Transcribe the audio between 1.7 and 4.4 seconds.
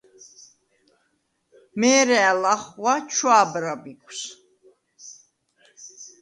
მე̄რა̄̈ლ ახღუ̂ა ჩუ̂ა̄ბრა ბიქუ̂ს.